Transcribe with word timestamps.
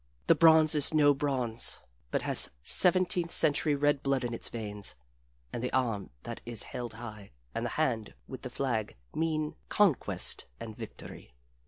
The 0.25 0.33
bronze 0.33 0.73
is 0.73 0.95
no 0.95 1.13
bronze, 1.13 1.77
but 2.09 2.23
has 2.23 2.49
seventeenth 2.63 3.31
century 3.31 3.75
red 3.75 4.01
blood 4.01 4.23
in 4.23 4.33
its 4.33 4.49
veins, 4.49 4.95
and 5.53 5.61
the 5.61 5.71
arm 5.73 6.09
that 6.23 6.41
is 6.43 6.63
held 6.63 6.93
high 6.93 7.29
and 7.53 7.63
the 7.67 7.77
hand 7.77 8.15
with 8.27 8.41
the 8.41 8.49
flag 8.49 8.95
mean 9.13 9.53
conquest 9.69 10.45
and 10.59 10.75
victory. 10.75 11.35